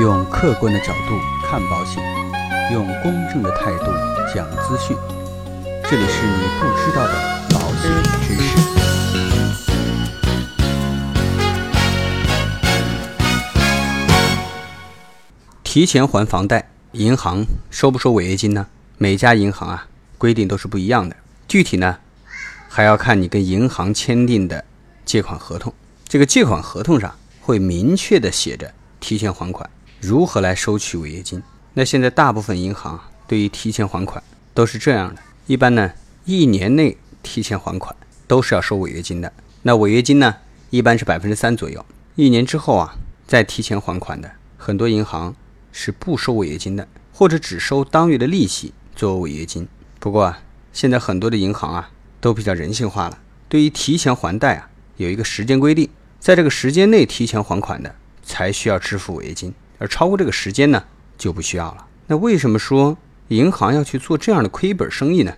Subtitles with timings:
[0.00, 2.00] 用客观的角度看保险，
[2.72, 3.86] 用公正的态度
[4.32, 4.96] 讲资讯。
[5.90, 7.14] 这里是你不知道的
[7.50, 7.90] 保险
[8.22, 8.56] 知识。
[15.64, 18.68] 提前还房贷，银行收不收违约金呢？
[18.98, 21.16] 每家银行啊规定都是不一样的，
[21.48, 21.98] 具体呢
[22.68, 24.64] 还要看你跟银行签订的
[25.04, 25.74] 借款合同。
[26.06, 29.68] 这个借款合同上会明确的写着提前还款，
[30.00, 31.42] 如何来收取违约金。
[31.74, 34.22] 那现在大部分银行对于提前还款
[34.54, 35.92] 都是这样的，一般呢
[36.24, 37.94] 一年内提前还款
[38.26, 39.32] 都是要收违约金的。
[39.62, 40.36] 那违约金呢
[40.70, 42.96] 一般是百分之三左右，一年之后啊
[43.26, 45.34] 再提前还款的，很多银行
[45.72, 49.68] 是不收违约金的，或者只收当月的利息作为违约金。
[50.00, 50.40] 不过啊，
[50.72, 55.88] 现在很多的银行啊都比较人性化了，对于提前还贷啊有一个时间规定，
[56.18, 60.84] 在这个时间内提前还款的才需要支付违约金，而超过这个时间呢
[61.16, 61.86] 就不需要了。
[62.06, 62.96] 那为什么说
[63.28, 65.34] 银行要去做这样的亏本生意呢？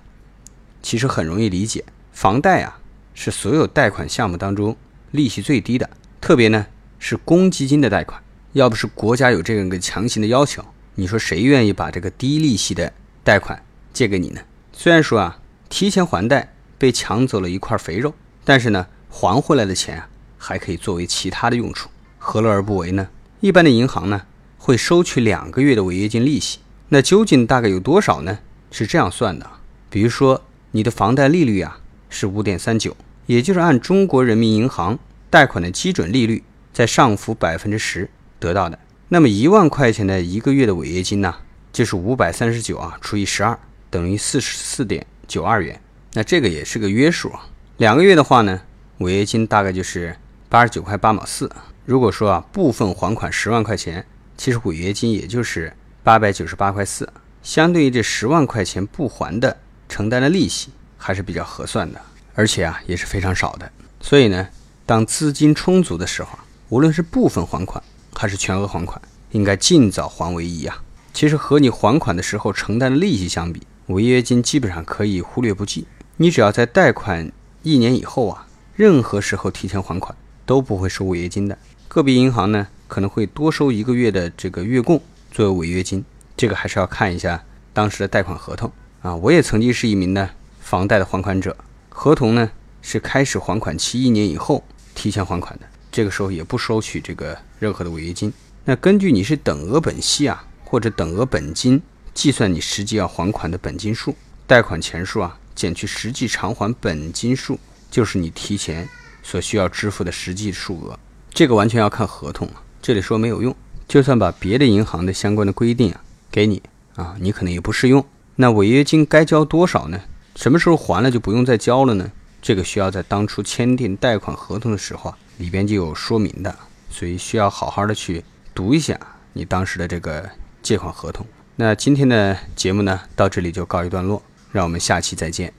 [0.83, 2.79] 其实很容易理解，房贷啊
[3.15, 4.77] 是所有贷款项目当中
[5.11, 5.89] 利息最低的，
[6.21, 6.67] 特别呢
[6.99, 8.23] 是公积金的贷款。
[8.53, 10.65] 要不是国家有这样一个强行的要求，
[10.97, 12.93] 你说谁愿意把这个低利息的
[13.23, 14.41] 贷款借给你呢？
[14.73, 18.15] 虽然说啊，提前还贷被抢走了一块肥肉，
[18.45, 23.09] 但是呢，还回来的钱啊，还可以作为其他的用处，何乐而不为呢？
[23.41, 24.23] 一般的银行呢，
[24.71, 28.39] 会收取两个月的违约金利息，那究竟大概有多少呢？
[28.71, 29.45] 是这样算的，
[29.89, 34.97] 比如说你的房贷利率啊是五点三九，也就是按中国人民银行
[35.29, 38.09] 贷款的基准利率再上浮百分之十。
[38.39, 41.35] 得到的，那么一万块钱的一个月的违约金呢，
[41.73, 43.59] 就是五百三十九啊除以十二，
[43.91, 45.83] 等于四十四点九二元。
[46.13, 47.49] 那这个也是个约数啊。
[47.79, 48.61] 两个月的话呢，
[48.99, 50.17] 违约金大概就是
[50.49, 51.51] 八十九块八毛四。
[51.85, 54.07] 如果说啊部分还款十万块钱，
[54.41, 55.71] 其实违约金也就是
[56.03, 57.07] 八百九十八块四，
[57.43, 59.55] 相对于这十万块钱不还的
[59.87, 62.01] 承担的利息还是比较合算的，
[62.35, 63.71] 而且啊也是非常少的。
[64.01, 64.49] 所以呢，
[64.87, 66.39] 当资金充足的时候，
[66.71, 67.85] 无论是部分还款，
[68.15, 68.99] 还是全额还款，
[69.33, 70.83] 应该尽早还为宜啊。
[71.13, 75.87] 其实和你还款的时候承担的利息相比，违约金基本上可以忽略不计。
[76.17, 77.31] 你只要在贷款
[77.63, 81.59] 一年以后啊，任何时候提前还款都不会收违约金的。
[81.91, 85.03] 个别银行呢可能会多收一个月的这个月供
[85.33, 86.05] 作为违约金，
[86.37, 87.43] 这个还是要看一下
[87.73, 88.71] 当时的贷款合同
[89.03, 89.17] 啊。
[89.17, 90.31] 我也曾经是一名呢
[90.61, 91.57] 房贷的还款者，
[91.89, 92.49] 合同呢
[92.81, 94.63] 是开始还款期一年以后
[94.95, 95.67] 提前还款的。
[95.91, 98.33] 这个时候也不收取这个任何的违约金。
[98.65, 101.83] 那根据你是等额本息啊，或者等额本金
[102.15, 104.15] 计算你实际要还款的本金数，
[104.47, 107.59] 贷款钱数啊减去实际偿还本金数，
[107.91, 108.89] 就是你提前
[109.25, 110.97] 所需要支付的实际数额。
[111.41, 113.57] 这个完全要看合同啊，这里说没有用。
[113.89, 116.63] 就算把别的银行的相关的规定啊给你
[116.97, 118.05] 啊，你可能也不适用。
[118.37, 119.99] 那违约金该交多少呢？
[120.37, 122.13] 什么时候还了就不用再交了呢？
[122.43, 125.17] 这个需要在当初签订贷款合同的时候啊。
[125.39, 126.55] 里边就有说明的，
[126.91, 128.23] 所以需要好好的去
[128.55, 129.01] 读一下
[129.33, 130.29] 你当时的这个
[130.61, 131.25] 借款合同。
[131.57, 135.51] 那今天的节目呢，到这里就告一段落，让我们下期再见。